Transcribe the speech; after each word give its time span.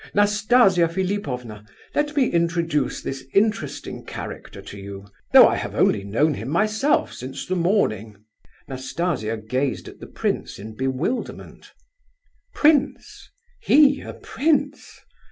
Nastasia 0.15 0.87
Philipovna, 0.89 1.63
let 1.93 2.15
me 2.15 2.25
introduce 2.27 3.03
this 3.03 3.23
interesting 3.35 4.03
character 4.03 4.59
to 4.59 4.79
you—though 4.79 5.47
I 5.47 5.55
have 5.57 5.75
only 5.75 6.03
known 6.03 6.33
him 6.33 6.49
myself 6.49 7.13
since 7.13 7.45
the 7.45 7.55
morning." 7.55 8.15
Nastasia 8.67 9.37
gazed 9.37 9.87
at 9.87 9.99
the 9.99 10.07
prince 10.07 10.57
in 10.57 10.73
bewilderment. 10.75 11.71
"Prince? 12.55 13.29
He 13.61 14.01
a 14.01 14.13
Prince? 14.13 15.01